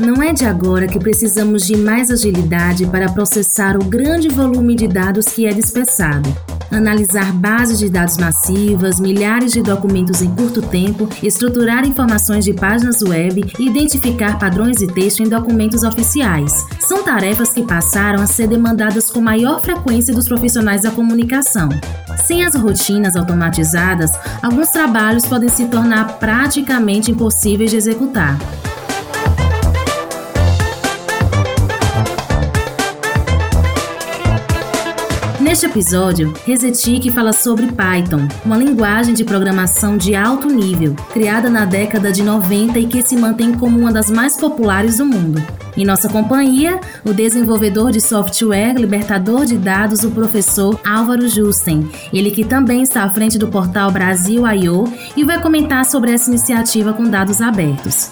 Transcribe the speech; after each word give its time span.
Não 0.00 0.20
é 0.20 0.32
de 0.32 0.44
agora 0.44 0.88
que 0.88 0.98
precisamos 0.98 1.64
de 1.64 1.76
mais 1.76 2.10
agilidade 2.10 2.84
para 2.84 3.12
processar 3.12 3.76
o 3.76 3.84
grande 3.84 4.28
volume 4.28 4.74
de 4.74 4.88
dados 4.88 5.26
que 5.26 5.46
é 5.46 5.52
dispersado. 5.52 6.34
Analisar 6.68 7.32
bases 7.32 7.78
de 7.78 7.88
dados 7.88 8.16
massivas, 8.16 8.98
milhares 8.98 9.52
de 9.52 9.62
documentos 9.62 10.20
em 10.20 10.34
curto 10.34 10.60
tempo, 10.60 11.08
estruturar 11.22 11.86
informações 11.86 12.44
de 12.44 12.52
páginas 12.52 13.02
web 13.02 13.44
e 13.56 13.66
identificar 13.68 14.36
padrões 14.36 14.78
de 14.78 14.88
texto 14.88 15.20
em 15.20 15.28
documentos 15.28 15.84
oficiais. 15.84 16.66
São 16.80 17.04
tarefas 17.04 17.52
que 17.52 17.62
passaram 17.62 18.20
a 18.20 18.26
ser 18.26 18.48
demandadas 18.48 19.08
com 19.12 19.20
maior 19.20 19.62
frequência 19.62 20.12
dos 20.12 20.26
profissionais 20.26 20.82
da 20.82 20.90
comunicação. 20.90 21.68
Sem 22.26 22.44
as 22.44 22.56
rotinas 22.56 23.14
automatizadas, 23.14 24.10
alguns 24.42 24.70
trabalhos 24.70 25.24
podem 25.24 25.48
se 25.48 25.66
tornar 25.66 26.18
praticamente 26.18 27.12
impossíveis 27.12 27.70
de 27.70 27.76
executar. 27.76 28.36
Neste 35.54 35.66
episódio, 35.66 36.34
Resetic 36.44 37.12
fala 37.12 37.32
sobre 37.32 37.68
Python, 37.68 38.26
uma 38.44 38.56
linguagem 38.56 39.14
de 39.14 39.22
programação 39.22 39.96
de 39.96 40.12
alto 40.12 40.48
nível, 40.48 40.96
criada 41.12 41.48
na 41.48 41.64
década 41.64 42.10
de 42.10 42.24
90 42.24 42.76
e 42.76 42.88
que 42.88 43.00
se 43.04 43.16
mantém 43.16 43.54
como 43.54 43.78
uma 43.78 43.92
das 43.92 44.10
mais 44.10 44.36
populares 44.36 44.98
do 44.98 45.06
mundo. 45.06 45.40
Em 45.76 45.84
nossa 45.84 46.08
companhia, 46.08 46.80
o 47.04 47.12
desenvolvedor 47.12 47.92
de 47.92 48.00
software 48.00 48.74
libertador 48.74 49.44
de 49.44 49.56
dados, 49.56 50.02
o 50.02 50.10
professor 50.10 50.80
Álvaro 50.84 51.28
Justen, 51.28 51.88
ele 52.12 52.32
que 52.32 52.44
também 52.44 52.82
está 52.82 53.04
à 53.04 53.08
frente 53.08 53.38
do 53.38 53.46
portal 53.46 53.92
Brasil 53.92 54.44
I.O. 54.44 54.92
e 55.16 55.22
vai 55.22 55.40
comentar 55.40 55.84
sobre 55.84 56.10
essa 56.10 56.28
iniciativa 56.28 56.92
com 56.92 57.04
dados 57.04 57.40
abertos. 57.40 58.10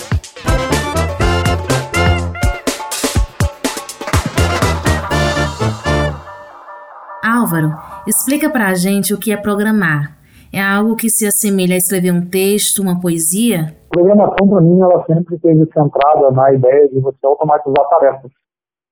Álvaro, 7.53 7.71
explica 8.07 8.49
para 8.49 8.69
a 8.69 8.75
gente 8.75 9.13
o 9.13 9.19
que 9.19 9.31
é 9.31 9.37
programar. 9.37 10.17
É 10.53 10.61
algo 10.61 10.97
que 10.97 11.11
se 11.11 11.27
assemelha 11.27 11.75
a 11.75 11.79
escrever 11.79 12.13
um 12.13 12.27
texto, 12.27 12.81
uma 12.81 13.01
poesia? 13.01 13.75
Programação, 13.91 14.49
para 14.49 14.61
mim, 14.61 14.81
ela 14.81 15.05
sempre 15.05 15.37
esteve 15.37 15.67
centrada 15.73 16.31
na 16.31 16.53
ideia 16.53 16.89
de 16.89 17.01
você 17.01 17.19
automatizar 17.25 17.89
tarefas. 17.89 18.31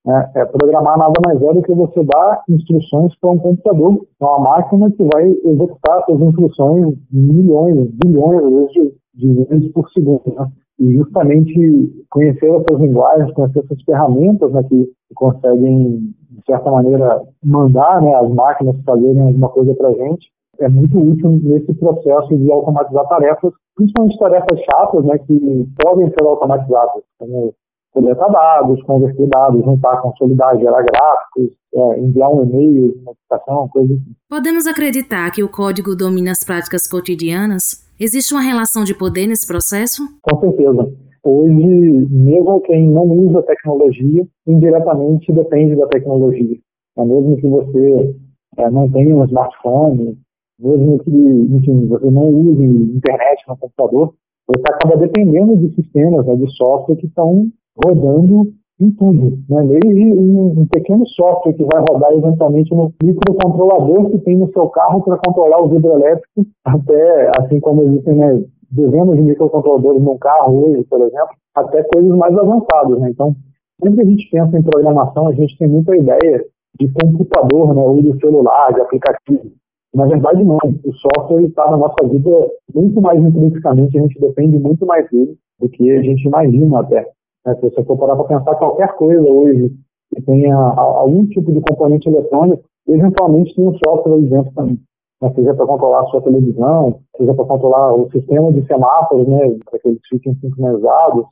Né? 0.06 0.30
É, 0.34 0.44
programar 0.46 0.98
nada 0.98 1.12
mais 1.26 1.40
é 1.42 1.52
do 1.52 1.62
que 1.62 1.74
você 1.74 2.02
dar 2.04 2.42
instruções 2.48 3.14
para 3.18 3.30
um 3.30 3.38
computador, 3.38 4.06
uma 4.20 4.38
máquina 4.38 4.90
que 4.90 5.04
vai 5.04 5.24
executar 5.44 6.00
essas 6.00 6.20
instruções 6.20 6.94
milhões, 7.10 7.90
bilhões 7.92 8.72
de, 8.72 8.94
de 9.14 9.44
vezes 9.44 9.72
por 9.72 9.90
segundo. 9.90 10.22
Né? 10.34 10.46
E 10.80 10.96
justamente 10.96 12.04
conhecer 12.10 12.46
essas 12.46 12.80
linguagens, 12.80 13.32
conhecer 13.34 13.60
essas 13.60 13.82
ferramentas 13.82 14.50
né, 14.52 14.62
que, 14.64 14.90
conseguem 15.14 16.14
de 16.30 16.46
certa 16.46 16.70
maneira, 16.70 17.22
mandar 17.44 18.00
né, 18.00 18.14
as 18.14 18.30
máquinas 18.30 18.76
fazerem 18.84 19.20
alguma 19.20 19.50
coisa 19.50 19.74
para 19.74 19.88
a 19.88 19.92
gente, 19.92 20.30
é 20.58 20.68
muito 20.68 20.98
útil 20.98 21.30
nesse 21.42 21.74
processo 21.74 22.36
de 22.36 22.50
automatizar 22.50 23.06
tarefas, 23.08 23.52
principalmente 23.76 24.18
tarefas 24.18 24.60
chatas, 24.60 25.04
né, 25.04 25.18
que 25.18 25.68
podem 25.82 26.08
ser 26.08 26.22
automatizadas, 26.22 27.02
como 27.18 27.54
coletar 27.92 28.28
dados, 28.28 28.82
converter 28.84 29.26
dados, 29.28 29.64
juntar, 29.64 30.00
consolidar, 30.00 30.58
gerar 30.58 30.82
gráficos, 30.82 31.50
é, 31.74 32.00
enviar 32.00 32.30
um 32.30 32.42
e-mail, 32.42 32.94
notificação, 33.04 33.68
coisa 33.68 33.94
assim. 33.94 34.14
Podemos 34.28 34.66
acreditar 34.66 35.30
que 35.30 35.42
o 35.42 35.48
código 35.48 35.96
domina 35.96 36.32
as 36.32 36.44
práticas 36.44 36.88
cotidianas? 36.88 37.86
Existe 37.98 38.32
uma 38.32 38.42
relação 38.42 38.84
de 38.84 38.94
poder 38.94 39.26
nesse 39.26 39.46
processo? 39.46 40.02
Com 40.22 40.40
certeza. 40.40 40.92
Hoje, 41.22 42.08
mesmo 42.10 42.60
quem 42.62 42.88
não 42.88 43.04
usa 43.04 43.42
tecnologia, 43.42 44.26
indiretamente 44.46 45.30
depende 45.32 45.76
da 45.76 45.86
tecnologia. 45.86 46.56
É 46.96 47.04
mesmo 47.04 47.36
que 47.36 47.46
você 47.46 48.14
é, 48.56 48.70
não 48.70 48.90
tenha 48.90 49.14
um 49.14 49.24
smartphone, 49.26 50.18
mesmo 50.58 50.98
que 51.00 51.10
enfim, 51.10 51.86
você 51.88 52.10
não 52.10 52.28
use 52.28 52.62
internet 52.62 53.44
no 53.48 53.56
computador, 53.56 54.14
você 54.46 54.62
acaba 54.66 54.96
dependendo 54.96 55.56
de 55.58 55.74
sistemas, 55.74 56.26
né, 56.26 56.36
de 56.36 56.50
software 56.56 56.96
que 56.96 57.06
estão 57.06 57.50
rodando 57.76 58.52
em 58.80 58.90
tudo. 58.92 59.38
Né? 59.48 59.66
Desde 59.66 60.12
um, 60.12 60.66
pequeno 60.66 61.06
software 61.08 61.52
que 61.52 61.64
vai 61.64 61.84
rodar 61.88 62.12
eventualmente 62.12 62.74
no 62.74 62.92
microcontrolador 63.02 64.10
que 64.10 64.18
tem 64.18 64.36
no 64.36 64.50
seu 64.52 64.68
carro 64.70 65.02
para 65.02 65.18
controlar 65.18 65.62
o 65.62 65.68
vidro 65.68 65.92
elétrico, 65.92 66.46
até 66.64 67.30
assim 67.38 67.60
como 67.60 67.82
existem 67.82 68.14
né, 68.14 68.42
dezenas 68.70 69.16
de 69.16 69.22
microcontroladores 69.22 70.02
num 70.02 70.18
carro 70.18 70.64
hoje, 70.64 70.84
por 70.84 71.00
exemplo, 71.00 71.34
até 71.54 71.82
coisas 71.82 72.16
mais 72.16 72.36
avançadas. 72.36 72.98
Né? 73.00 73.10
Então, 73.10 73.34
sempre 73.82 73.96
que 73.96 74.02
a 74.02 74.10
gente 74.10 74.30
pensa 74.30 74.58
em 74.58 74.62
programação, 74.62 75.28
a 75.28 75.32
gente 75.34 75.56
tem 75.58 75.68
muita 75.68 75.94
ideia 75.96 76.44
de 76.78 76.88
computador, 76.88 77.74
né, 77.74 77.82
ou 77.82 78.00
de 78.00 78.18
celular, 78.20 78.72
de 78.72 78.80
aplicativo. 78.80 79.50
Na 79.92 80.06
verdade, 80.06 80.44
não. 80.44 80.58
O 80.84 80.92
software 80.94 81.42
está 81.42 81.68
na 81.70 81.76
nossa 81.76 82.06
vida 82.06 82.30
muito 82.72 83.00
mais 83.00 83.20
intrinsecamente, 83.20 83.98
a 83.98 84.02
gente 84.02 84.20
depende 84.20 84.56
muito 84.58 84.86
mais 84.86 85.10
dele 85.10 85.36
do 85.60 85.68
que 85.68 85.90
a 85.90 86.02
gente 86.02 86.26
imagina 86.26 86.80
até. 86.80 87.06
Né? 87.46 87.54
Se 87.56 87.62
você 87.62 87.84
for 87.84 87.96
parar 87.96 88.16
para 88.16 88.38
pensar 88.38 88.54
qualquer 88.56 88.94
coisa 88.96 89.22
hoje 89.22 89.72
que 90.14 90.22
tenha 90.22 90.56
algum 90.56 91.26
tipo 91.26 91.52
de 91.52 91.60
componente 91.60 92.08
eletrônico, 92.08 92.64
eventualmente 92.88 93.54
tem 93.54 93.68
um 93.68 93.78
software 93.78 94.14
ali 94.14 94.26
dentro 94.26 94.52
também 94.52 94.78
né, 95.20 95.32
seja 95.34 95.54
para 95.54 95.66
controlar 95.66 96.00
a 96.00 96.06
sua 96.06 96.22
televisão, 96.22 97.00
seja 97.16 97.34
para 97.34 97.44
controlar 97.44 97.94
o 97.94 98.10
sistema 98.10 98.52
de 98.52 98.66
semáforos, 98.66 99.28
né, 99.28 99.58
para 99.68 99.78
que 99.78 99.88
eles 99.88 100.00
fiquem 100.08 100.34
sincronizados, 100.36 101.26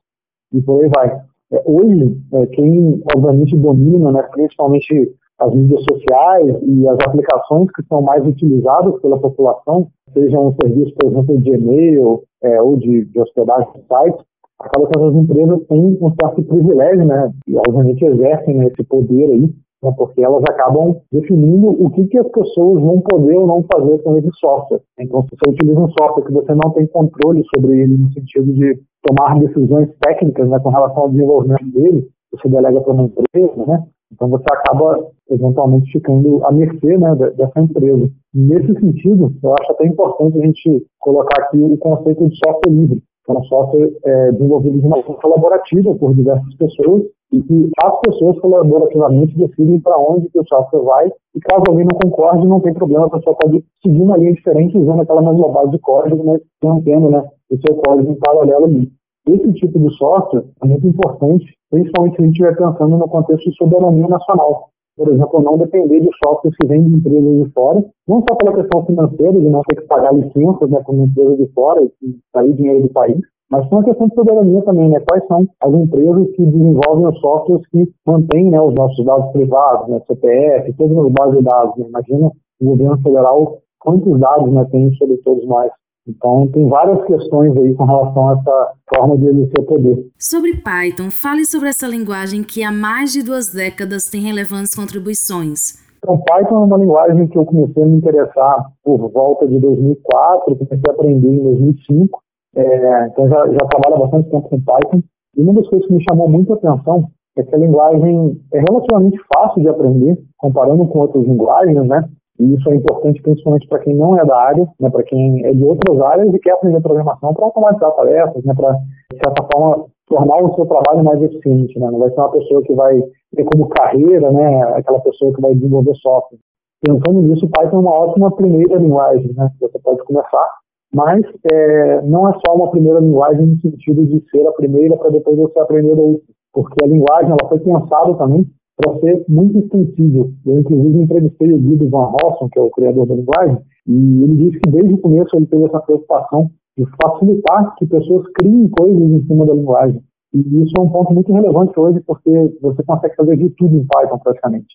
e 0.53 0.61
por 0.63 0.83
aí 0.83 0.91
vai. 0.95 1.21
É, 1.51 1.63
hoje, 1.65 2.21
é, 2.35 2.47
quem 2.47 3.03
obviamente 3.15 3.57
domina, 3.57 4.13
né, 4.13 4.23
principalmente 4.31 5.15
as 5.39 5.55
mídias 5.55 5.83
sociais 5.85 6.57
e 6.63 6.89
as 6.89 6.99
aplicações 7.07 7.71
que 7.71 7.83
são 7.89 8.03
mais 8.03 8.27
utilizadas 8.27 9.01
pela 9.01 9.19
população, 9.19 9.89
sejam 10.13 10.49
um 10.49 10.55
serviços, 10.61 10.93
por 10.95 11.11
exemplo, 11.11 11.41
de 11.41 11.51
e-mail 11.51 12.23
é, 12.43 12.61
ou 12.61 12.77
de, 12.77 13.05
de 13.05 13.21
hospedagem 13.21 13.69
de 13.73 13.81
sites, 13.81 14.25
acaba 14.61 14.87
que 14.87 14.99
essas 14.99 15.15
empresas 15.15 15.67
têm 15.67 15.99
um 16.01 16.13
certo 16.21 16.43
privilégio, 16.43 17.05
né, 17.05 17.33
e 17.47 17.57
obviamente 17.57 18.05
exercem 18.05 18.57
né, 18.57 18.67
esse 18.67 18.83
poder 18.85 19.31
aí 19.31 19.55
né, 19.83 19.93
porque 19.97 20.23
elas 20.23 20.43
acabam 20.49 20.97
definindo 21.13 21.71
o 21.71 21.91
que, 21.91 22.07
que 22.07 22.19
as 22.19 22.29
pessoas 22.29 22.83
vão 22.83 23.01
poder 23.01 23.37
ou 23.37 23.47
não 23.47 23.65
fazer 23.73 23.99
com 24.03 24.19
esse 24.19 24.31
software. 24.39 24.81
Então, 24.99 25.23
se 25.23 25.37
você 25.37 25.51
utiliza 25.51 25.81
um 25.81 25.89
software 25.91 26.25
que 26.25 26.33
você 26.33 26.55
não 26.55 26.71
tem 26.73 26.87
controle 26.87 27.45
sobre 27.55 27.81
ele 27.81 27.97
no 27.97 28.13
sentido 28.13 28.53
de 28.53 28.81
tomar 29.03 29.39
decisões 29.39 29.89
técnicas 30.01 30.49
né, 30.49 30.59
com 30.59 30.71
relação 30.71 31.05
ao 31.05 31.11
desenvolvimento 31.11 31.71
dele, 31.71 32.09
você 32.33 32.49
delega 32.49 32.81
para 32.81 32.93
uma 32.93 33.05
empresa, 33.05 33.67
né? 33.67 33.85
Então 34.13 34.29
você 34.29 34.45
acaba 34.51 35.07
eventualmente 35.31 35.93
ficando 35.93 36.45
à 36.45 36.53
mercê 36.53 36.97
né, 36.97 37.15
dessa 37.15 37.61
empresa. 37.61 38.11
Nesse 38.35 38.73
sentido, 38.81 39.33
eu 39.43 39.55
acho 39.61 39.73
até 39.73 39.87
importante 39.87 40.39
a 40.39 40.47
gente 40.47 40.87
colocar 40.99 41.43
aqui 41.43 41.63
o 41.63 41.77
conceito 41.77 42.29
de 42.29 42.37
software 42.37 42.73
livre, 42.73 43.03
é 43.37 43.43
software 43.43 43.93
é, 44.05 44.33
desenvolvido 44.33 44.81
de 44.81 44.87
uma 44.87 45.03
forma 45.03 45.21
colaborativa 45.21 45.95
por 45.95 46.15
diversas 46.15 46.55
pessoas 46.55 47.03
e 47.33 47.43
que 47.43 47.71
as 47.83 48.01
pessoas 48.01 48.39
colaborativamente 48.41 49.37
decidem 49.37 49.81
para 49.81 49.99
onde 49.99 50.29
que 50.31 50.39
o 50.39 50.47
software 50.49 50.83
vai 50.83 51.13
e 51.35 51.41
caso 51.41 51.63
alguém 51.69 51.85
não 51.85 51.99
concorde, 51.99 52.47
não 52.47 52.61
tem 52.61 52.73
problema, 52.73 53.07
a 53.07 53.11
pessoa 53.11 53.37
pode 53.37 53.63
seguir 53.83 54.01
uma 54.01 54.17
linha 54.17 54.33
diferente 54.33 54.79
usando 54.79 55.03
aquela 55.03 55.23
mesma 55.23 55.49
base 55.49 55.71
de 55.71 55.79
código, 55.79 56.25
mas 56.25 56.41
mantendo 56.63 57.11
né, 57.11 57.23
o 57.51 57.57
seu 57.59 57.77
código 57.77 58.11
em 58.11 58.19
paralelo 58.19 58.65
ali. 58.65 58.91
Esse 59.29 59.53
tipo 59.53 59.79
de 59.79 59.95
software 59.97 60.45
é 60.63 60.67
muito 60.67 60.87
importante, 60.87 61.55
principalmente 61.71 62.17
se 62.17 62.23
a 62.23 62.25
gente 62.25 62.33
estiver 62.33 62.57
pensando 62.57 62.97
no 62.97 63.09
contexto 63.09 63.51
de 63.51 63.57
soberania 63.57 64.09
nacional. 64.09 64.71
Por 64.99 65.13
exemplo, 65.13 65.41
não 65.41 65.57
depender 65.57 66.01
de 66.01 66.11
softwares 66.25 66.57
que 66.61 66.67
vêm 66.67 66.83
de 66.83 66.97
empresas 66.97 67.45
de 67.45 67.53
fora, 67.53 67.85
não 68.09 68.21
só 68.29 68.35
pela 68.35 68.53
questão 68.53 68.85
financeira, 68.85 69.33
de 69.33 69.49
não 69.49 69.63
ter 69.63 69.77
que 69.77 69.87
pagar 69.87 70.13
licenças 70.13 70.69
né, 70.69 70.83
como 70.85 71.05
empresa 71.05 71.37
de 71.37 71.47
fora 71.53 71.81
e 71.85 72.17
sair 72.35 72.53
dinheiro 72.53 72.83
do 72.83 72.93
país, 72.93 73.21
mas 73.49 73.67
tem 73.69 73.79
uma 73.79 73.85
questão 73.85 74.09
de 74.09 74.15
soberania 74.15 74.61
também, 74.63 74.91
né? 74.91 75.01
Quais 75.09 75.27
são 75.27 75.47
as 75.63 75.73
empresas 75.73 76.31
que 76.33 76.45
desenvolvem 76.45 77.07
os 77.07 77.19
softwares 77.21 77.67
que 77.69 77.89
mantêm 78.07 78.51
né, 78.51 78.61
os 78.61 78.75
nossos 78.75 79.03
dados 79.07 79.33
privados, 79.33 79.89
né? 79.89 80.01
CPF, 80.07 80.75
todas 80.75 80.99
as 80.99 81.13
bases 81.13 81.39
de 81.39 81.45
dados. 81.45 81.77
Né? 81.79 81.87
Imagina 81.89 82.31
o 82.61 82.65
governo 82.65 82.99
federal 83.03 83.59
quantos 83.79 84.21
dados 84.21 84.53
né, 84.53 84.67
tem 84.71 84.93
sobre 84.95 85.17
todos 85.19 85.47
nós. 85.47 85.71
Então, 86.09 86.49
tem 86.49 86.67
várias 86.69 87.05
questões 87.05 87.55
aí 87.57 87.75
com 87.75 87.85
relação 87.85 88.29
a 88.31 88.33
essa 88.33 88.73
forma 88.95 89.19
de 89.19 89.27
exercer 89.27 89.67
poder. 89.67 90.07
Sobre 90.19 90.57
Python, 90.57 91.11
fale 91.11 91.45
sobre 91.45 91.69
essa 91.69 91.87
linguagem 91.87 92.43
que 92.43 92.63
há 92.63 92.73
mais 92.73 93.13
de 93.13 93.23
duas 93.23 93.53
décadas 93.53 94.09
tem 94.09 94.23
relevantes 94.23 94.75
contribuições. 94.75 95.87
Então, 95.99 96.19
Python 96.19 96.63
é 96.63 96.65
uma 96.65 96.79
linguagem 96.79 97.27
que 97.27 97.37
eu 97.37 97.45
comecei 97.45 97.83
a 97.83 97.87
me 97.87 97.97
interessar 97.97 98.73
por 98.83 99.11
volta 99.11 99.47
de 99.47 99.59
2004, 99.59 100.57
comecei 100.57 100.81
a 100.89 100.93
aprender 100.93 101.29
em 101.29 101.43
2005. 101.43 102.23
É, 102.57 103.07
então 103.07 103.29
já, 103.29 103.47
já 103.47 103.59
trabalho 103.67 103.97
há 103.97 104.07
bastante 104.07 104.31
tempo 104.31 104.49
com 104.49 104.61
Python. 104.61 105.03
E 105.37 105.43
uma 105.43 105.55
das 105.55 105.69
coisas 105.69 105.87
que 105.87 105.95
me 105.95 106.05
chamou 106.09 106.29
muito 106.29 106.53
a 106.53 106.57
atenção 106.57 107.11
é 107.37 107.43
que 107.43 107.55
a 107.55 107.59
linguagem 107.59 108.41
é 108.53 108.61
relativamente 108.61 109.19
fácil 109.33 109.63
de 109.63 109.69
aprender, 109.69 110.19
comparando 110.39 110.87
com 110.87 111.01
outras 111.01 111.25
linguagens, 111.25 111.87
né? 111.87 112.09
E 112.39 112.55
isso 112.55 112.71
é 112.71 112.77
importante 112.77 113.21
principalmente 113.21 113.67
para 113.67 113.81
quem 113.81 113.95
não 113.95 114.19
é 114.19 114.25
da 114.25 114.37
área, 114.37 114.69
né? 114.81 114.91
para 114.91 115.03
quem 115.03 115.45
é 115.45 115.53
de 115.53 115.65
outras 115.65 116.01
áreas 116.01 116.33
e 116.33 116.39
quer 116.39 116.53
aprender 116.53 116.81
programação 116.81 117.35
para 117.35 117.45
automatizar 117.45 117.91
tarefas, 117.93 118.45
né? 118.45 118.55
para, 118.55 118.73
de 119.13 119.19
certa 119.19 119.49
forma, 119.53 119.87
tornar 120.09 120.43
o 120.43 120.55
seu 120.55 120.67
trabalho 120.67 121.05
mais 121.05 121.23
eficiente, 121.23 121.79
né? 121.79 121.91
Não 121.91 121.99
vai 121.99 122.11
ser 122.11 122.21
uma 122.21 122.33
pessoa 122.33 122.63
que 122.63 122.73
vai 122.75 123.01
ter 123.35 123.45
como 123.45 123.69
carreira, 123.69 124.33
né, 124.33 124.63
aquela 124.75 125.01
pessoa 125.01 125.35
que 125.35 125.41
vai 125.41 125.55
desenvolver 125.55 125.95
software. 125.97 126.39
Pensando 126.81 127.23
nisso, 127.23 127.45
o 127.45 127.51
Python 127.51 127.77
é 127.77 127.81
uma 127.81 127.93
ótima 127.93 128.35
primeira 128.35 128.77
linguagem, 128.77 129.33
né? 129.35 129.51
Você 129.61 129.79
pode 129.81 130.03
começar, 130.05 130.49
mas 130.95 131.21
é, 131.53 132.03
não 132.03 132.29
é 132.29 132.33
só 132.47 132.55
uma 132.55 132.71
primeira 132.71 133.01
linguagem 133.01 133.47
no 133.47 133.61
sentido 133.61 134.07
de 134.07 134.25
ser 134.31 134.47
a 134.47 134.53
primeira 134.53 134.97
para 134.97 135.11
depois 135.11 135.37
você 135.37 135.59
aprender 135.59 135.93
outra, 135.93 136.23
porque 136.53 136.85
a 136.85 136.89
linguagem 136.89 137.31
ela 137.31 137.49
foi 137.49 137.59
pensada 137.59 138.15
também 138.15 138.47
para 138.79 138.99
ser 139.01 139.25
muito 139.29 139.59
extensível. 139.59 140.31
Eu, 140.47 140.61
inclusive, 140.61 141.03
entrevistei 141.03 141.53
o 141.53 141.59
Guido 141.59 141.91
Van 141.91 142.13
Rossum, 142.23 142.49
que 142.49 142.59
é 142.59 142.63
o 142.63 142.71
criador 142.71 143.07
da 143.07 143.15
linguagem, 143.15 143.59
e 143.87 144.23
ele 144.23 144.37
disse 144.37 144.61
que 144.61 144.71
desde 144.71 144.95
o 144.95 144.99
começo 144.99 145.37
ele 145.37 145.47
teve 145.47 145.65
essa 145.65 145.81
preocupação 145.81 146.51
de 146.77 146.85
facilitar 147.03 147.75
que 147.77 147.87
pessoas 147.87 148.27
criem 148.35 148.69
coisas 148.69 149.03
em 149.03 149.27
cima 149.27 149.45
da 149.45 149.55
linguagem. 149.55 150.01
E 150.33 150.63
isso 150.63 150.73
é 150.79 150.81
um 150.81 150.91
ponto 150.91 151.13
muito 151.13 151.33
relevante 151.33 151.79
hoje, 151.79 152.01
porque 152.07 152.55
você 152.63 152.83
consegue 152.85 153.17
fazer 153.17 153.37
de 153.37 153.51
tudo 153.51 153.75
em 153.75 153.87
Python 153.87 154.19
praticamente. 154.19 154.69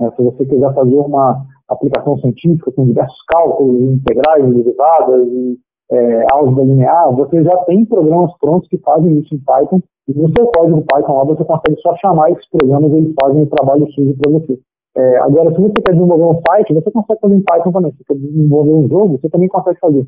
É, 0.00 0.10
se 0.10 0.22
você 0.22 0.44
quiser 0.44 0.74
fazer 0.74 0.96
uma 0.96 1.46
aplicação 1.68 2.18
científica 2.18 2.70
com 2.72 2.84
diversos 2.84 3.22
cálculos, 3.28 3.80
integrais, 3.80 4.54
derivadas 4.54 5.26
e 5.28 5.58
é, 5.90 6.26
álgebra 6.32 6.64
linear, 6.64 7.14
você 7.14 7.42
já 7.42 7.56
tem 7.64 7.84
programas 7.84 8.36
prontos 8.38 8.68
que 8.68 8.78
fazem 8.78 9.18
isso 9.18 9.34
em 9.34 9.38
Python. 9.38 9.80
E 10.08 10.14
no 10.14 10.30
seu 10.36 10.46
código 10.48 10.82
Python 10.82 11.16
lá, 11.16 11.24
você 11.24 11.44
consegue 11.44 11.80
só 11.80 11.94
chamar 11.96 12.30
esses 12.30 12.48
programas 12.48 12.92
e 12.92 12.96
eles 12.96 13.14
fazem 13.20 13.42
o 13.42 13.46
trabalho 13.46 13.90
sujo 13.92 14.14
para 14.18 14.32
você. 14.32 14.58
É, 14.96 15.18
agora, 15.18 15.54
se 15.54 15.60
você 15.60 15.74
quer 15.84 15.92
desenvolver 15.92 16.24
um 16.24 16.40
site, 16.48 16.72
você 16.72 16.90
consegue 16.90 17.20
fazer 17.20 17.34
em 17.34 17.42
Python 17.42 17.72
também. 17.72 17.92
Se 17.92 17.98
você 17.98 18.04
quer 18.04 18.14
desenvolver 18.14 18.72
um 18.72 18.88
jogo, 18.88 19.18
você 19.18 19.28
também 19.28 19.48
consegue 19.48 19.78
fazer. 19.78 20.06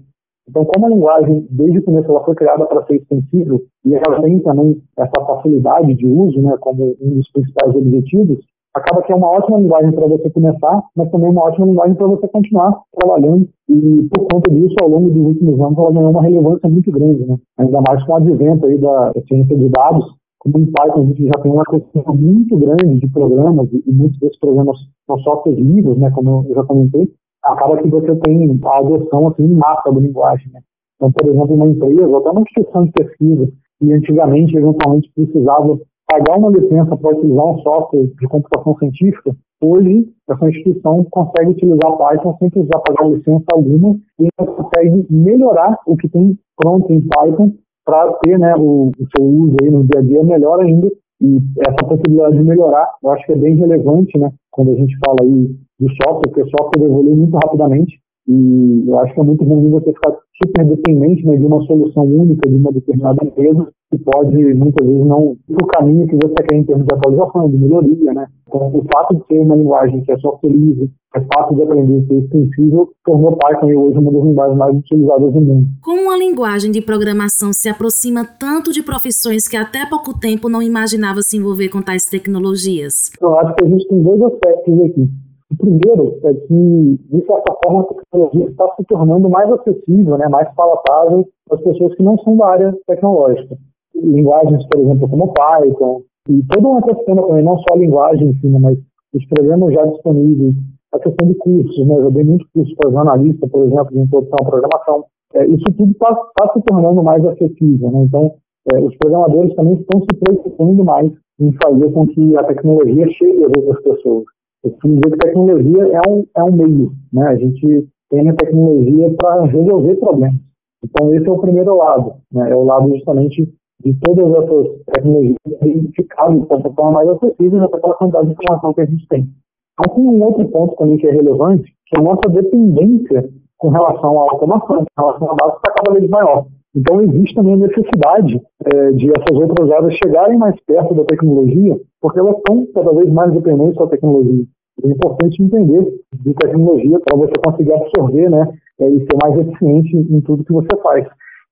Então, 0.49 0.65
como 0.65 0.87
a 0.87 0.89
linguagem, 0.89 1.47
desde 1.51 1.79
o 1.79 1.83
começo, 1.83 2.11
ela 2.11 2.25
foi 2.25 2.35
criada 2.35 2.65
para 2.65 2.83
ser 2.87 2.97
extensível 2.97 3.61
e 3.85 3.95
ela 3.95 4.23
tem 4.23 4.39
também 4.41 4.83
essa 4.97 5.25
facilidade 5.27 5.93
de 5.95 6.07
uso, 6.07 6.41
né, 6.41 6.57
como 6.59 6.97
um 7.03 7.17
dos 7.17 7.31
principais 7.31 7.75
objetivos, 7.75 8.39
acaba 8.75 9.03
que 9.03 9.13
é 9.13 9.17
uma 9.17 9.31
ótima 9.31 9.59
linguagem 9.59 9.93
para 9.93 10.07
você 10.07 10.31
começar, 10.31 10.83
mas 10.97 11.11
também 11.11 11.31
uma 11.31 11.45
ótima 11.45 11.67
linguagem 11.67 11.95
para 11.95 12.07
você 12.07 12.29
continuar 12.29 12.81
trabalhando. 12.93 13.49
E 13.69 14.09
por 14.15 14.27
conta 14.33 14.51
disso, 14.51 14.75
ao 14.81 14.89
longo 14.89 15.11
dos 15.11 15.27
últimos 15.27 15.61
anos, 15.61 15.79
ela 15.79 15.93
ganhou 15.93 16.11
uma 16.11 16.23
relevância 16.23 16.69
muito 16.69 16.91
grande, 16.91 17.27
né? 17.27 17.37
Ainda 17.59 17.81
mais 17.87 18.03
com 18.05 18.13
o 18.13 18.17
advento 18.17 18.67
aí 18.67 18.79
da 18.79 19.13
ciência 19.27 19.57
de 19.57 19.69
dados, 19.69 20.19
como 20.39 20.59
em 20.59 20.67
Python 20.67 21.01
a 21.01 21.05
gente 21.05 21.27
já 21.27 21.43
tem 21.43 21.53
uma 21.53 21.65
questão 21.65 22.15
muito 22.15 22.57
grande 22.57 23.01
de 23.01 23.09
programas, 23.09 23.69
e 23.73 23.93
muitos 23.93 24.19
desses 24.21 24.39
programas 24.39 24.79
são 25.07 25.19
softwares 25.19 25.59
livres, 25.59 25.99
né, 25.99 26.11
como 26.13 26.45
eu 26.49 26.55
já 26.55 26.65
comentei, 26.65 27.11
acaba 27.43 27.77
que 27.79 27.89
você 27.89 28.15
tem 28.17 28.61
a 28.65 28.79
adoção 28.79 29.29
assim, 29.29 29.49
massa 29.49 29.91
da 29.91 30.01
linguagem. 30.01 30.51
Né? 30.53 30.61
Então, 30.97 31.13
por 31.13 31.29
exemplo, 31.29 31.55
uma 31.55 31.67
empresa, 31.67 32.07
ou 32.07 32.19
até 32.19 32.31
uma 32.31 32.43
instituição 32.43 32.85
de 32.85 32.93
pesquisa, 32.93 33.49
que 33.79 33.93
antigamente, 33.93 34.57
eventualmente, 34.57 35.11
precisava 35.15 35.79
pagar 36.09 36.39
uma 36.39 36.51
licença 36.51 36.97
para 36.97 37.17
utilizar 37.17 37.45
um 37.45 37.59
software 37.59 38.07
de 38.07 38.27
computação 38.29 38.77
científica, 38.79 39.37
hoje 39.61 40.09
essa 40.29 40.49
instituição 40.49 41.05
consegue 41.11 41.51
utilizar 41.51 41.97
Python 41.97 42.37
sem 42.39 42.51
precisar 42.51 42.79
pagar 42.81 43.09
licença 43.11 43.45
alguma 43.53 43.97
e 44.19 44.29
consegue 44.37 45.07
melhorar 45.11 45.79
o 45.87 45.97
que 45.97 46.09
tem 46.09 46.39
pronto 46.57 46.93
em 46.93 47.01
Python 47.01 47.53
para 47.85 48.13
ter 48.25 48.39
né, 48.39 48.55
o, 48.57 48.91
o, 48.99 49.07
seu 49.17 49.25
uso 49.25 49.57
aí 49.63 49.71
no 49.71 49.85
dia 49.85 50.01
a 50.01 50.03
dia 50.03 50.23
melhor 50.23 50.61
ainda. 50.61 50.91
E 51.21 51.39
essa 51.61 51.87
possibilidade 51.87 52.37
de 52.37 52.45
melhorar, 52.45 52.87
eu 53.03 53.11
acho 53.11 53.27
que 53.27 53.33
é 53.33 53.37
bem 53.37 53.57
relevante, 53.57 54.17
né? 54.19 54.31
Quando 54.53 54.71
a 54.71 54.75
gente 54.75 54.97
fala 55.05 55.17
aí 55.23 55.57
do 55.81 55.89
software, 55.95 56.31
porque 56.31 56.43
o 56.43 56.51
software 56.51 56.85
evolui 56.85 57.15
muito 57.17 57.35
rapidamente 57.35 57.99
e 58.29 58.85
eu 58.87 58.99
acho 58.99 59.15
que 59.15 59.21
é 59.21 59.23
muito 59.23 59.43
ruim 59.43 59.71
você 59.71 59.91
ficar 59.91 60.15
super 60.45 60.67
dependente 60.67 61.27
né, 61.27 61.37
de 61.37 61.47
uma 61.47 61.63
solução 61.63 62.05
única 62.05 62.49
de 62.49 62.57
uma 62.57 62.71
determinada 62.71 63.25
empresa 63.25 63.69
que 63.91 63.99
pode, 64.01 64.37
muitas 64.55 64.87
vezes, 64.87 65.07
não 65.07 65.35
ir 65.49 65.57
o 65.63 65.67
caminho 65.67 66.07
que 66.07 66.15
você 66.17 66.35
quer 66.47 66.57
em 66.57 66.65
termos 66.65 66.87
de 66.87 66.95
atualização, 66.95 67.49
de 67.49 67.57
melhoria, 67.57 68.13
né? 68.13 68.27
Então, 68.47 68.69
o 68.69 68.85
fato 68.93 69.17
de 69.17 69.27
ser 69.27 69.39
uma 69.39 69.57
linguagem 69.57 70.03
que 70.03 70.13
é 70.13 70.19
software 70.19 70.51
livre, 70.51 70.91
é 71.17 71.21
fácil 71.33 71.57
de 71.57 71.63
aprender, 71.63 72.07
ser 72.07 72.19
extensível, 72.19 72.91
tornou 73.03 73.35
Python 73.39 73.75
hoje 73.75 73.99
uma 73.99 74.13
das 74.13 74.25
linguagens 74.25 74.59
mais 74.59 74.77
utilizadas 74.77 75.33
do 75.33 75.41
mundo. 75.41 75.67
Como 75.83 76.03
uma 76.03 76.19
linguagem 76.19 76.71
de 76.71 76.83
programação 76.83 77.51
se 77.55 77.67
aproxima 77.71 78.27
tanto 78.39 78.73
de 78.73 78.83
profissões 78.83 79.49
que 79.49 79.57
até 79.57 79.87
pouco 79.89 80.19
tempo 80.21 80.51
não 80.51 80.61
imaginava 80.61 81.23
se 81.23 81.39
envolver 81.39 81.71
com 81.71 81.81
tais 81.81 82.05
tecnologias? 82.05 83.11
Eu 83.23 83.39
acho 83.39 83.55
que 83.55 83.65
a 83.65 83.69
gente 83.69 83.89
tem 83.89 84.03
dois 84.03 84.21
aspectos 84.21 84.81
aqui. 84.85 85.09
O 85.51 85.57
primeiro 85.57 86.19
é 86.25 86.35
que, 86.35 87.01
de 87.11 87.27
certa 87.27 87.57
forma, 87.65 87.81
a 87.81 87.95
tecnologia 87.95 88.51
está 88.51 88.67
se 88.77 88.85
tornando 88.85 89.31
mais 89.31 89.51
acessível, 89.51 90.19
né, 90.19 90.29
mais 90.29 90.53
palatável 90.55 91.27
para 91.49 91.59
as 91.59 91.65
pessoas 91.65 91.95
que 91.95 92.03
não 92.03 92.19
são 92.19 92.37
da 92.37 92.47
área 92.47 92.75
tecnológica. 92.87 93.57
Linguagens, 93.95 94.67
por 94.67 94.81
exemplo, 94.81 95.09
como 95.09 95.33
Python, 95.33 96.03
e 96.29 96.43
toda 96.45 96.69
uma 96.69 96.83
questão 96.83 97.17
também, 97.17 97.43
não 97.43 97.57
só 97.59 97.75
a 97.75 97.79
linguagem 97.79 98.29
em 98.29 98.35
si, 98.35 98.49
mas 98.49 98.79
os 99.15 99.25
programas 99.27 99.73
já 99.73 99.87
disponíveis, 99.87 100.55
a 100.93 100.99
questão 100.99 101.27
de 101.27 101.35
cursos, 101.37 101.87
né, 101.87 101.95
eu 101.95 102.11
dei 102.11 102.25
muitos 102.25 102.47
cursos 102.53 102.75
para 102.75 102.91
jornalista, 102.91 103.49
por 103.49 103.65
exemplo, 103.65 103.89
de 103.91 104.01
introdução 104.01 104.37
à 104.43 104.45
programação. 104.45 105.05
É, 105.35 105.47
isso 105.47 105.65
tudo 105.77 105.93
está 105.93 106.15
tá 106.37 106.53
se 106.53 106.63
tornando 106.63 107.03
mais 107.03 107.25
acessível. 107.25 107.91
Né? 107.91 108.03
Então, 108.05 108.35
é, 108.73 108.81
os 108.81 108.95
programadores 108.97 109.55
também 109.55 109.75
estão 109.75 110.01
se 110.01 110.19
preocupando 110.21 110.85
mais 110.85 111.11
em 111.41 111.53
fazer 111.63 111.91
com 111.93 112.07
que 112.07 112.37
a 112.37 112.45
tecnologia 112.45 113.09
chegue 113.11 113.45
às 113.45 113.53
outras 113.57 113.83
pessoas. 113.83 114.25
Eu 114.69 114.73
costumo 114.73 115.01
dizer 115.01 115.13
que 115.13 115.19
tecnologia 115.19 115.83
é 115.87 116.11
um, 116.11 116.27
é 116.37 116.45
um 116.45 116.53
meio, 116.53 116.93
né? 117.13 117.27
A 117.29 117.37
gente 117.37 117.89
tem 118.11 118.29
a 118.29 118.35
tecnologia 118.35 119.15
para 119.19 119.45
resolver 119.45 119.95
problemas. 119.97 120.41
Então, 120.85 121.15
esse 121.15 121.27
é 121.27 121.31
o 121.31 121.39
primeiro 121.39 121.77
lado, 121.77 122.13
né? 122.31 122.51
É 122.51 122.57
o 122.57 122.65
lado 122.65 122.89
justamente 122.95 123.49
de 123.85 123.95
todas 124.01 124.31
essas 124.35 124.85
tecnologias 124.93 125.37
identificadas 125.63 126.41
de 126.41 126.75
forma 126.75 126.91
mais 126.93 127.09
acessíveis 127.09 127.63
até 127.63 127.79
pela 127.79 127.95
quantidade 127.95 128.27
de 128.27 128.33
informação 128.33 128.75
que 128.75 128.81
a 128.81 128.87
gente 128.87 129.09
tem. 129.09 129.29
Então, 129.73 129.95
tem 129.95 130.05
um 130.05 130.23
outro 130.23 130.47
ponto 130.49 130.77
também 130.77 130.99
que 130.99 131.07
é 131.07 131.13
relevante, 131.13 131.73
que 131.87 131.97
é 131.97 132.01
a 132.01 132.03
nossa 132.03 132.29
dependência 132.29 133.29
com 133.57 133.69
relação 133.69 134.19
à 134.19 134.23
automação, 134.25 134.85
com 134.97 135.03
relação 135.03 135.33
a 135.33 135.35
dados, 135.35 135.57
está 135.57 135.73
cada 135.73 135.99
vez 135.99 136.11
maior. 136.11 136.47
Então, 136.75 137.01
existe 137.01 137.35
também 137.35 137.55
a 137.55 137.57
necessidade 137.57 138.41
é, 138.65 138.93
de 138.93 139.11
essas 139.11 139.37
outras 139.37 139.71
áreas 139.71 139.95
chegarem 139.95 140.39
mais 140.39 140.55
perto 140.65 140.95
da 140.95 141.05
tecnologia, 141.05 141.77
porque 142.01 142.19
elas 142.21 142.37
estão 142.37 142.67
cada 142.75 142.93
vez 142.93 143.11
mais 143.13 143.33
dependentes 143.33 143.77
da 143.77 143.87
tecnologia. 143.87 144.45
É 144.85 144.89
importante 144.89 145.43
entender 145.43 146.01
de 146.15 146.35
tecnologia 146.35 146.99
para 147.01 147.17
você 147.17 147.33
conseguir 147.45 147.73
absorver 147.73 148.31
né, 148.31 148.49
é, 148.81 148.89
e 148.89 149.01
ser 149.01 149.17
mais 149.23 149.39
eficiente 149.39 149.97
em 149.97 150.21
tudo 150.21 150.45
que 150.45 150.53
você 150.53 150.77
faz. 150.83 151.07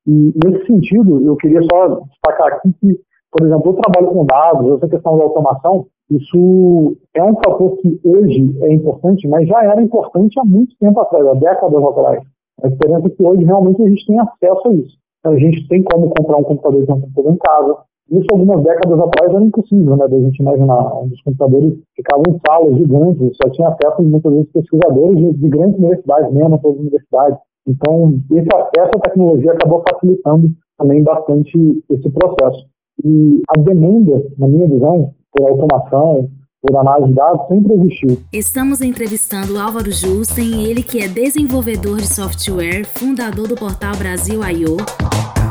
E, 0.07 0.33
nesse 0.45 0.65
sentido, 0.65 1.21
eu 1.25 1.35
queria 1.35 1.61
só 1.63 1.99
destacar 2.01 2.53
aqui 2.53 2.73
que, 2.79 2.99
por 3.31 3.45
exemplo, 3.45 3.71
o 3.71 3.75
trabalho 3.75 4.13
com 4.13 4.25
dados, 4.25 4.77
essa 4.77 4.87
questão 4.87 5.17
da 5.17 5.23
automação, 5.23 5.85
isso 6.09 6.95
é 7.13 7.23
um 7.23 7.35
fator 7.35 7.77
que 7.77 7.99
hoje 8.03 8.55
é 8.61 8.73
importante, 8.73 9.27
mas 9.27 9.47
já 9.47 9.63
era 9.63 9.81
importante 9.81 10.39
há 10.39 10.45
muito 10.45 10.73
tempo 10.79 10.99
atrás, 11.01 11.27
há 11.27 11.33
décadas 11.33 11.83
atrás. 11.83 12.23
A 12.63 12.69
diferença 12.69 13.07
é 13.07 13.09
que 13.09 13.23
hoje 13.23 13.43
realmente 13.43 13.81
a 13.83 13.89
gente 13.89 14.05
tem 14.05 14.19
acesso 14.19 14.67
a 14.69 14.73
isso 14.73 14.97
a 15.27 15.37
gente 15.37 15.67
tem 15.67 15.83
como 15.83 16.09
comprar 16.09 16.37
um 16.37 16.43
computador 16.43 16.85
de 16.85 16.91
um 16.91 17.01
computador 17.01 17.33
em 17.33 17.37
casa. 17.37 17.77
Isso 18.09 18.25
algumas 18.31 18.63
décadas 18.63 18.99
atrás 18.99 19.33
era 19.33 19.43
impossível, 19.43 19.97
né, 19.97 20.07
da 20.07 20.17
gente 20.17 20.39
imaginar. 20.39 21.03
Os 21.03 21.21
computadores 21.23 21.73
ficavam 21.95 22.23
em 22.29 22.39
salas 22.45 22.77
gigantes, 22.77 23.37
só 23.41 23.49
tinha 23.49 23.67
acesso 23.67 24.01
muitas 24.01 24.31
vezes 24.31 24.51
pesquisadores 24.51 25.17
de, 25.17 25.33
de 25.33 25.49
grandes 25.49 25.77
universidades 25.77 26.33
mesmo, 26.33 26.59
todas 26.59 26.77
as 26.77 26.81
universidades. 26.81 27.37
Então, 27.67 28.13
acesso 28.31 28.91
à 28.95 28.99
tecnologia 29.01 29.51
acabou 29.51 29.83
facilitando 29.89 30.49
também 30.77 31.03
bastante 31.03 31.83
esse 31.89 32.09
processo. 32.09 32.65
E 33.03 33.41
a 33.49 33.61
demanda, 33.61 34.25
na 34.37 34.47
minha 34.47 34.67
visão, 34.67 35.11
por 35.33 35.49
automação, 35.49 36.29
por 36.61 36.77
análise 36.77 37.09
de 37.09 37.15
dados 37.15 37.47
sempre 37.47 37.73
existiu. 37.73 38.17
Estamos 38.31 38.81
entrevistando 38.81 39.59
Álvaro 39.59 39.91
Justen, 39.91 40.65
ele 40.65 40.81
que 40.81 40.99
é 40.99 41.07
desenvolvedor 41.07 41.97
de 41.97 42.07
software, 42.07 42.85
fundador 42.85 43.47
do 43.47 43.55
portal 43.55 43.95
Brasil 43.97 44.41
I.O. 44.43 45.46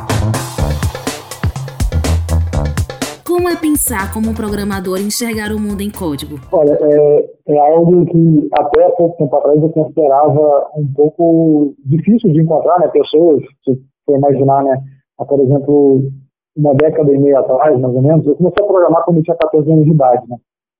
Como 3.36 3.50
é 3.50 3.54
pensar 3.54 4.14
como 4.14 4.30
um 4.30 4.34
programador 4.34 4.98
enxergar 4.98 5.52
o 5.52 5.60
mundo 5.60 5.82
em 5.82 5.90
código? 5.90 6.40
Olha, 6.50 6.72
é, 6.72 7.30
é 7.48 7.58
algo 7.58 8.06
que 8.06 8.48
até 8.50 8.88
pouco 8.92 9.14
tempo 9.18 9.36
atrás 9.36 9.60
eu 9.60 9.68
considerava 9.68 10.70
um 10.74 10.90
pouco 10.94 11.74
difícil 11.84 12.32
de 12.32 12.40
encontrar, 12.40 12.80
né? 12.80 12.88
Pessoas, 12.88 13.42
se 13.62 13.78
você 14.06 14.16
imaginar, 14.16 14.64
né? 14.64 14.82
Por 15.18 15.38
exemplo, 15.38 16.10
uma 16.56 16.74
década 16.76 17.12
e 17.12 17.18
meia 17.18 17.40
atrás, 17.40 17.78
mais 17.78 17.94
ou 17.94 18.00
menos, 18.00 18.26
eu 18.26 18.36
comecei 18.36 18.64
a 18.64 18.66
programar 18.66 19.04
quando 19.04 19.18
eu 19.18 19.22
tinha 19.22 19.36
14 19.36 19.70
anos 19.70 19.84
de 19.84 19.90
idade, 19.90 20.26
né? 20.30 20.36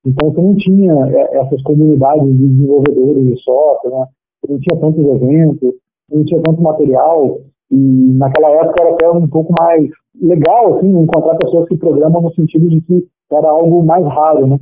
Então 0.07 0.33
você 0.33 0.41
não 0.41 0.57
tinha 0.57 0.95
é, 1.15 1.37
essas 1.37 1.63
comunidades 1.63 2.25
de 2.25 2.49
desenvolvedores 2.49 3.27
de 3.27 3.43
software, 3.43 3.91
né? 3.91 4.07
Você 4.41 4.53
não 4.55 4.61
tinha 4.61 4.81
tantos 4.81 5.05
eventos, 5.05 5.75
não 6.11 6.25
tinha 6.25 6.41
tanto 6.43 6.63
material, 6.63 7.39
e 7.71 7.77
naquela 8.17 8.51
época 8.51 8.83
era 8.83 8.95
até 8.95 9.11
um 9.11 9.27
pouco 9.29 9.53
mais 9.59 9.89
legal, 10.21 10.77
assim, 10.77 10.89
encontrar 10.89 11.37
pessoas 11.37 11.69
que 11.69 11.77
programam 11.77 12.23
no 12.23 12.33
sentido 12.35 12.69
de 12.69 12.81
que 12.81 13.07
era 13.33 13.49
algo 13.49 13.85
mais 13.85 14.05
raro, 14.07 14.47
né? 14.47 14.59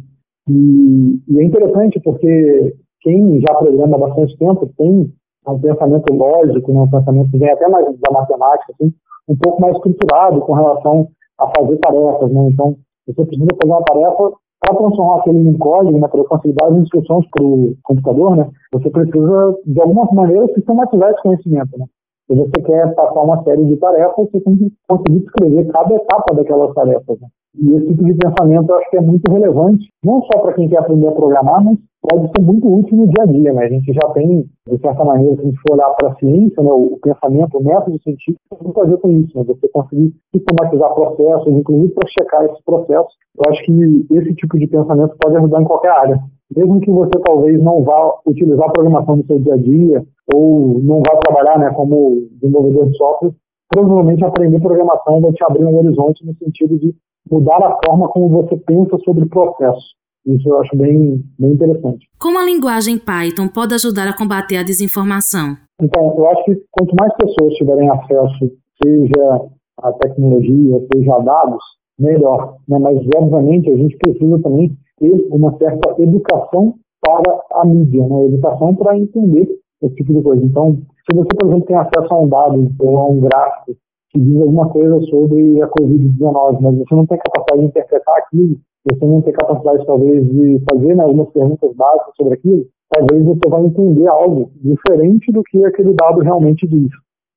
E, 0.48 1.20
e 1.28 1.40
é 1.40 1.44
interessante 1.44 2.00
porque 2.00 2.74
quem 3.00 3.40
já 3.40 3.54
programa 3.54 3.96
há 3.96 4.00
bastante 4.00 4.36
tempo 4.38 4.68
tem 4.78 5.12
um 5.46 5.58
pensamento 5.58 6.12
lógico, 6.12 6.72
né? 6.72 6.80
um 6.80 6.90
pensamento 6.90 7.30
que 7.30 7.38
vem 7.38 7.50
até 7.50 7.68
mais 7.68 7.86
da 8.00 8.10
matemática, 8.10 8.72
assim, 8.72 8.92
um 9.28 9.36
pouco 9.36 9.60
mais 9.60 9.76
estruturado 9.76 10.40
com 10.40 10.52
relação 10.54 11.08
a 11.38 11.46
fazer 11.56 11.76
tarefas, 11.78 12.30
né? 12.30 12.48
Então, 12.50 12.76
você 13.06 13.24
precisa 13.24 13.48
fazer 13.60 13.72
uma 13.72 13.82
tarefa 13.82 14.32
para 14.60 14.76
transformar 14.76 15.16
aquele 15.16 15.46
em 15.46 15.58
código, 15.58 15.98
né, 15.98 16.08
para 16.08 16.22
dar 16.22 16.72
as 16.72 16.78
instruções 16.78 17.26
para 17.30 17.44
o 17.44 17.74
computador, 17.82 18.36
né, 18.36 18.48
você 18.72 18.88
precisa, 18.88 19.58
de 19.66 19.80
alguma 19.80 20.08
maneira, 20.12 20.46
sistematizar 20.54 21.10
esse 21.10 21.22
conhecimento. 21.22 21.78
Né? 21.78 21.84
Se 22.26 22.34
você 22.34 22.62
quer 22.64 22.94
passar 22.94 23.20
uma 23.20 23.42
série 23.44 23.64
de 23.66 23.76
tarefas, 23.76 24.30
você 24.30 24.40
tem 24.40 24.56
que 24.56 24.72
conseguir 24.88 25.18
escrever 25.18 25.70
cada 25.70 25.94
etapa 25.94 26.34
daquelas 26.34 26.72
tarefas. 26.72 27.20
Né? 27.20 27.28
E 27.60 27.74
esse 27.74 27.86
tipo 27.88 28.04
de 28.04 28.14
pensamento 28.14 28.70
eu 28.70 28.76
acho 28.76 28.90
que 28.90 28.96
é 28.96 29.00
muito 29.00 29.30
relevante, 29.30 29.88
não 30.02 30.22
só 30.22 30.40
para 30.40 30.54
quem 30.54 30.68
quer 30.68 30.78
aprender 30.78 31.06
a 31.08 31.12
programar, 31.12 31.62
mas 31.62 31.78
pode 32.00 32.26
ser 32.28 32.42
muito 32.42 32.66
útil 32.66 32.96
no 32.96 33.08
dia 33.08 33.24
a 33.24 33.26
dia. 33.26 33.52
Né? 33.52 33.64
A 33.64 33.68
gente 33.68 33.92
já 33.92 34.08
tem, 34.14 34.46
de 34.68 34.78
certa 34.80 35.04
maneira, 35.04 35.36
se 35.36 35.42
a 35.42 35.44
gente 35.44 35.60
for 35.60 35.74
olhar 35.74 35.90
para 35.90 36.12
a 36.12 36.14
ciência, 36.16 36.62
né, 36.62 36.72
o 36.72 36.98
pensamento, 37.02 37.58
o 37.58 37.62
método 37.64 38.02
científico 38.02 38.40
tem 38.50 38.58
muito 38.62 38.80
a 38.80 38.84
ver 38.84 38.96
com 38.96 39.10
isso. 39.10 39.38
Né? 39.38 39.44
Você 39.44 39.68
conseguir 39.68 40.14
sistematizar 40.34 40.94
processos, 40.94 41.48
inclusive 41.48 41.92
para 41.92 42.08
checar 42.08 42.44
esses 42.46 42.64
processos. 42.64 43.12
Eu 43.36 43.52
acho 43.52 43.62
que 43.64 44.06
esse 44.12 44.34
tipo 44.34 44.58
de 44.58 44.66
pensamento 44.66 45.14
pode 45.20 45.36
ajudar 45.36 45.60
em 45.60 45.66
qualquer 45.66 45.90
área. 45.90 46.18
Mesmo 46.54 46.80
que 46.80 46.90
você 46.90 47.12
talvez 47.24 47.60
não 47.62 47.82
vá 47.82 48.14
utilizar 48.26 48.68
a 48.68 48.72
programação 48.72 49.16
no 49.16 49.26
seu 49.26 49.38
dia 49.38 49.54
a 49.54 49.56
dia, 49.56 50.04
ou 50.32 50.78
não 50.80 51.02
vá 51.06 51.16
trabalhar 51.16 51.58
né, 51.58 51.70
como 51.74 52.28
desenvolvedor 52.32 52.90
de 52.90 52.96
software, 52.96 53.32
provavelmente 53.68 54.24
aprender 54.24 54.60
programação 54.60 55.20
vai 55.20 55.32
te 55.32 55.44
abrir 55.44 55.64
um 55.64 55.78
horizonte 55.78 56.24
no 56.24 56.34
sentido 56.36 56.78
de 56.78 56.94
mudar 57.30 57.56
a 57.56 57.78
forma 57.84 58.08
como 58.08 58.28
você 58.28 58.56
pensa 58.56 58.98
sobre 59.04 59.24
o 59.24 59.28
processo. 59.28 59.94
Isso 60.26 60.48
eu 60.48 60.60
acho 60.60 60.76
bem, 60.76 61.22
bem 61.38 61.52
interessante. 61.52 62.06
Como 62.18 62.38
a 62.38 62.44
linguagem 62.44 62.98
Python 62.98 63.48
pode 63.48 63.74
ajudar 63.74 64.08
a 64.08 64.16
combater 64.16 64.56
a 64.56 64.62
desinformação? 64.62 65.56
Então, 65.80 66.14
eu 66.16 66.26
acho 66.28 66.44
que 66.44 66.62
quanto 66.70 66.94
mais 66.98 67.12
pessoas 67.16 67.54
tiverem 67.54 67.90
acesso, 67.90 68.50
seja 68.82 69.40
a 69.82 69.92
tecnologia, 69.92 70.80
seja 70.94 71.14
a 71.14 71.18
dados, 71.18 71.62
melhor. 71.98 72.56
Né? 72.68 72.78
Mas, 72.78 72.96
obviamente, 73.16 73.70
a 73.70 73.76
gente 73.76 73.96
precisa 73.98 74.38
também 74.40 74.74
ter 75.04 75.26
uma 75.30 75.56
certa 75.58 76.02
educação 76.02 76.74
para 77.00 77.42
a 77.52 77.66
mídia, 77.66 78.06
né? 78.06 78.26
educação 78.26 78.74
para 78.74 78.98
entender 78.98 79.48
esse 79.82 79.94
tipo 79.96 80.14
de 80.14 80.22
coisa. 80.22 80.42
Então, 80.42 80.78
se 81.04 81.14
você, 81.14 81.28
por 81.38 81.48
exemplo, 81.48 81.66
tem 81.66 81.76
acesso 81.76 82.14
a 82.14 82.18
um 82.18 82.28
dado 82.28 82.70
ou 82.78 82.96
a 82.96 83.08
um 83.08 83.20
gráfico 83.20 83.76
que 84.10 84.20
diz 84.20 84.40
alguma 84.40 84.68
coisa 84.70 85.00
sobre 85.02 85.60
a 85.60 85.68
Covid-19, 85.68 86.60
mas 86.60 86.78
você 86.78 86.94
não 86.94 87.06
tem 87.06 87.18
capacidade 87.18 87.60
de 87.60 87.66
interpretar 87.66 88.16
aquilo, 88.18 88.56
você 88.90 89.06
não 89.06 89.20
tem 89.22 89.32
capacidade, 89.32 89.86
talvez, 89.86 90.24
de 90.24 90.62
fazer 90.70 90.94
né, 90.94 91.02
algumas 91.02 91.28
perguntas 91.30 91.74
básicas 91.74 92.14
sobre 92.16 92.34
aquilo, 92.34 92.66
talvez 92.90 93.24
você 93.24 93.48
vai 93.48 93.64
entender 93.64 94.06
algo 94.06 94.50
diferente 94.62 95.32
do 95.32 95.42
que 95.42 95.64
aquele 95.64 95.94
dado 95.94 96.20
realmente 96.20 96.66
diz. 96.66 96.88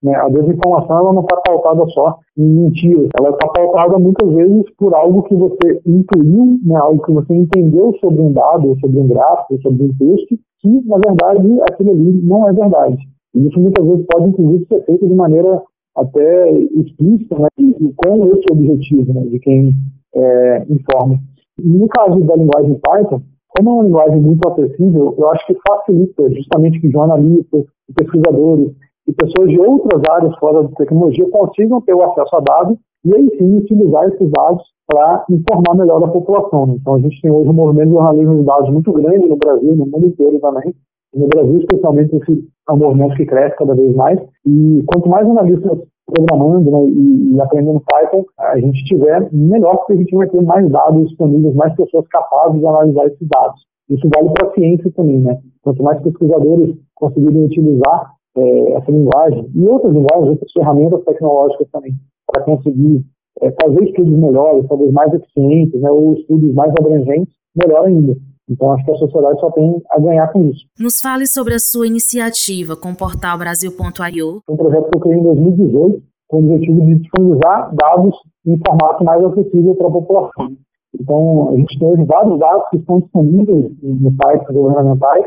Né? 0.04 0.16
A 0.16 0.30
desinformação 0.30 0.98
ela 0.98 1.13
não 1.13 1.22
está 1.22 1.38
pautada 1.38 1.86
só 1.88 2.20
em 2.38 2.48
mentiras, 2.48 3.10
ela 3.20 3.32
está 3.32 3.48
pautada 3.48 3.98
muitas 3.98 4.32
vezes 4.32 4.63
por 4.77 4.94
algo 4.94 5.24
que 5.24 5.36
você 5.36 5.82
intuiu, 5.86 6.60
né? 6.63 6.75
algo 6.77 7.04
que 7.04 7.12
você 7.12 7.34
entendeu 7.34 7.94
sobre 8.00 8.22
um 8.22 8.32
dado, 8.32 8.80
sobre 8.80 9.00
um 9.00 9.08
gráfico, 9.08 9.62
sobre 9.62 9.86
um 9.86 9.98
texto, 9.98 10.38
que 10.62 10.88
na 10.88 10.98
verdade 10.98 11.62
aquilo 11.72 11.92
ali 11.92 12.22
não 12.24 12.48
é 12.48 12.54
verdade. 12.54 12.98
E 13.36 13.48
isso 13.48 13.60
muitas 13.60 13.86
vezes 13.86 14.06
pode 14.06 14.30
inclusive 14.30 14.66
ser 14.68 14.86
feito 14.86 15.08
de 15.08 15.16
maneira 15.16 15.62
até 15.96 16.51
explícita, 16.51 17.39
né? 17.39 17.48
e 17.58 17.94
com 17.96 18.27
esse 18.27 18.46
objetivo 18.51 19.13
né? 19.13 19.22
de 19.22 19.39
quem 19.39 19.72
é, 20.16 20.66
informa. 20.70 21.20
No 21.58 21.88
caso 21.88 22.20
da 22.24 22.36
linguagem 22.36 22.80
Python, 22.84 23.22
como 23.50 23.70
é 23.70 23.74
uma 23.74 23.84
linguagem 23.84 24.22
muito 24.22 24.48
acessível, 24.48 25.16
eu 25.18 25.32
acho 25.32 25.48
que 25.48 25.58
facilita 25.68 26.30
justamente 26.30 26.80
que 26.80 26.92
jornalistas, 26.92 27.66
pesquisadores 27.96 28.72
e 29.08 29.14
pessoas 29.14 29.50
de 29.50 29.60
outras 29.60 30.02
áreas 30.10 30.38
fora 30.38 30.64
da 30.64 30.70
tecnologia 30.76 31.30
consigam 31.30 31.82
ter 31.82 31.94
o 31.94 32.04
acesso 32.04 32.36
a 32.36 32.40
dados 32.42 32.78
e 33.06 33.16
aí 33.16 33.30
sim 33.38 33.58
utilizar 33.58 34.06
esses 34.10 34.30
dados 34.32 34.64
para 34.86 35.26
informar 35.30 35.76
melhor 35.76 36.04
a 36.04 36.08
população. 36.08 36.76
Então 36.80 36.96
a 36.96 37.00
gente 37.00 37.22
tem 37.22 37.32
hoje 37.32 37.50
um 37.50 37.54
movimento 37.54 37.88
de 37.88 37.94
jornalismo 37.94 38.40
de 38.40 38.44
dados 38.44 38.70
muito 38.70 38.92
grande 38.92 39.28
no 39.28 39.38
Brasil, 39.38 39.76
no 39.76 39.86
mundo 39.86 40.08
inteiro 40.08 40.40
também. 40.40 40.74
No 41.16 41.28
Brasil, 41.28 41.58
especialmente, 41.60 42.16
esse 42.16 42.48
é 42.70 42.74
um 42.74 42.78
movimento 42.78 43.16
que 43.16 43.26
cresce 43.26 43.56
cada 43.58 43.74
vez 43.74 43.96
mais. 43.96 44.20
E 44.46 44.84
quanto 44.88 45.10
mais 45.10 45.28
analistas 45.28 45.80
programando 46.06 46.72
né, 46.72 46.86
e, 46.86 47.34
e, 47.34 47.42
aprendendo 47.42 47.82
Python, 47.82 48.24
a 48.40 48.58
gente 48.60 48.84
tiver, 48.86 49.28
melhor, 49.32 49.78
porque 49.78 49.94
a 49.94 49.98
gente 49.98 50.16
vai 50.16 50.28
ter 50.28 50.42
mais 50.42 50.70
dados 50.70 51.08
disponíveis, 51.08 51.54
mais 51.56 51.76
pessoas 51.76 52.08
capazes 52.08 52.60
de 52.60 52.66
analisar 52.66 53.08
esses 53.08 53.28
dados. 53.28 53.62
Isso 53.90 54.08
vale 54.14 54.30
para 54.32 54.48
a 54.48 54.54
ciência 54.54 54.92
também, 54.96 55.20
né? 55.20 55.38
Quanto 55.62 55.84
mais 55.84 56.02
pesquisadores 56.02 56.76
conseguirem 56.96 57.46
utilizar 57.46 58.17
é, 58.38 58.72
essa 58.74 58.91
linguagem 58.91 59.50
e 59.53 59.67
outras 59.67 59.94
linguagens, 59.94 60.29
outras 60.29 60.51
ferramentas 60.51 61.03
tecnológicas 61.03 61.67
também, 61.72 61.94
para 62.32 62.44
conseguir 62.44 63.03
é, 63.41 63.51
fazer 63.62 63.84
estudos 63.84 64.17
melhores, 64.17 64.67
talvez 64.67 64.91
mais 64.91 65.13
eficientes, 65.13 65.82
né, 65.82 65.89
ou 65.89 66.13
estudos 66.13 66.53
mais 66.53 66.72
abrangentes, 66.79 67.34
melhor 67.56 67.86
ainda. 67.86 68.15
Então, 68.50 68.72
acho 68.72 68.86
que 68.86 68.91
a 68.91 68.96
sociedade 68.96 69.39
só 69.41 69.51
tem 69.51 69.82
a 69.89 70.00
ganhar 70.00 70.32
com 70.32 70.46
isso. 70.46 70.65
Nos 70.79 71.01
fale 71.01 71.27
sobre 71.27 71.53
a 71.53 71.60
sua 71.60 71.86
iniciativa 71.86 72.77
com 72.77 72.91
o 72.91 72.96
portal 72.96 73.38
Brasil.io. 73.38 74.41
É 74.48 74.51
um 74.51 74.58
projeto 74.58 74.89
que 74.89 74.98
eu 74.98 75.01
criei 75.01 75.20
em 75.20 75.24
2018 75.24 76.01
com 76.29 76.41
o 76.41 76.53
objetivo 76.53 76.86
de 76.86 76.96
disponibilizar 76.96 77.75
dados 77.75 78.15
em 78.46 78.58
formato 78.65 79.03
mais 79.03 79.24
acessível 79.24 79.75
para 79.75 79.88
a 79.88 79.91
população. 79.91 80.58
Então, 81.00 81.50
a 81.50 81.58
gente 81.58 81.77
tem 81.77 81.88
hoje 81.88 82.03
vários 82.06 82.39
dados 82.39 82.70
que 82.70 82.77
estão 82.77 83.00
disponíveis 83.00 83.72
nos 83.82 84.13
sites 84.15 84.48
governamentais, 84.56 85.25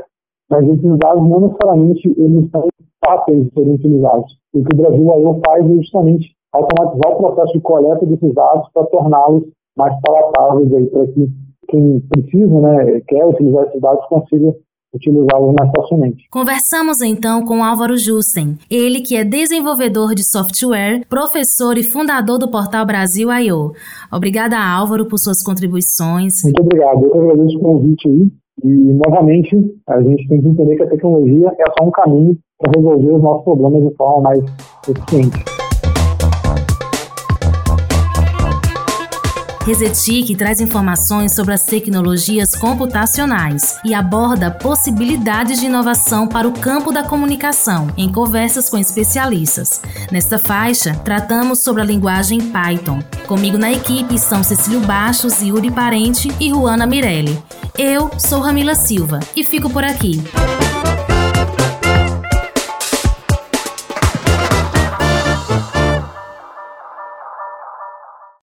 mas 0.51 0.67
esses 0.69 0.99
dados 0.99 1.29
não 1.29 1.41
necessariamente 1.41 2.13
eles 2.19 2.51
são 2.51 2.67
fáceis 3.05 3.45
de 3.45 3.55
serem 3.55 3.75
utilizados. 3.75 4.37
O 4.53 4.65
que 4.65 4.75
o 4.75 4.77
Brasil 4.77 5.41
faz 5.47 5.65
é 5.65 5.75
justamente 5.75 6.35
automatizar 6.53 7.13
o 7.13 7.17
processo 7.17 7.53
de 7.53 7.61
coleta 7.61 8.05
desses 8.05 8.35
dados 8.35 8.69
para 8.75 8.85
torná-los 8.87 9.45
mais 9.77 9.95
palatáveis 10.03 10.91
para 10.91 11.07
que 11.07 11.29
quem 11.69 12.01
precisa, 12.01 12.61
né, 12.61 13.01
quer 13.07 13.25
utilizar 13.25 13.65
esses 13.69 13.81
dados, 13.81 14.05
consiga 14.07 14.53
utilizá-los 14.93 15.55
mais 15.55 15.71
facilmente. 15.71 16.25
Conversamos 16.31 17.01
então 17.01 17.45
com 17.45 17.63
Álvaro 17.63 17.97
Jussen, 17.97 18.59
ele 18.69 19.01
que 19.01 19.17
é 19.17 19.25
desenvolvedor 19.25 20.15
de 20.17 20.25
software, 20.25 21.07
professor 21.09 21.79
e 21.79 21.85
fundador 21.85 22.39
do 22.39 22.51
portal 22.51 22.85
Brasil 22.85 23.31
I.O. 23.31 23.73
Obrigada, 24.13 24.59
Álvaro, 24.59 25.07
por 25.07 25.19
suas 25.19 25.43
contribuições. 25.45 26.43
Muito 26.43 26.61
obrigado. 26.61 27.07
Eu 27.07 27.31
agradeço 27.31 27.57
o 27.57 27.61
convite 27.61 28.09
aí. 28.09 28.31
E, 28.63 28.69
novamente, 28.69 29.57
a 29.87 30.01
gente 30.03 30.29
tem 30.29 30.41
que 30.41 30.49
entender 30.49 30.77
que 30.77 30.83
a 30.83 30.89
tecnologia 30.89 31.49
é 31.49 31.65
só 31.79 31.87
um 31.87 31.91
caminho 31.91 32.37
para 32.59 32.73
resolver 32.77 33.13
os 33.13 33.23
nossos 33.23 33.45
problemas 33.45 33.89
de 33.89 33.97
forma 33.97 34.23
mais 34.23 34.45
eficiente. 34.89 35.60
Resetic 39.71 40.35
traz 40.35 40.61
informações 40.61 41.33
sobre 41.33 41.55
as 41.55 41.63
tecnologias 41.63 42.57
computacionais 42.57 43.79
e 43.85 43.95
aborda 43.95 44.51
possibilidades 44.51 45.61
de 45.61 45.67
inovação 45.67 46.27
para 46.27 46.49
o 46.49 46.53
campo 46.53 46.91
da 46.91 47.05
comunicação 47.05 47.87
em 47.97 48.11
conversas 48.11 48.69
com 48.69 48.77
especialistas. 48.77 49.81
Nesta 50.11 50.41
faixa, 50.41 50.97
tratamos 51.05 51.61
sobre 51.61 51.83
a 51.83 51.85
linguagem 51.85 52.41
Python. 52.51 52.99
Comigo 53.29 53.59
na 53.59 53.71
equipe 53.71 54.19
são 54.19 54.43
Cecílio 54.43 54.81
Baixos, 54.81 55.41
Yuri 55.41 55.71
Parente 55.71 56.35
e 56.41 56.49
Juana 56.51 56.85
Mirelli. 56.85 57.41
Eu 57.79 58.11
sou 58.19 58.41
Ramila 58.41 58.75
Silva 58.75 59.21
e 59.37 59.45
fico 59.45 59.71
por 59.71 59.85
aqui. 59.85 60.21